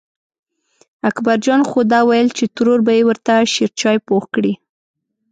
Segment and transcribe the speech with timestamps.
[1.09, 4.53] اکبر جان خو دا وېل چې ترور به یې ورته شېرچای پوخ کړي.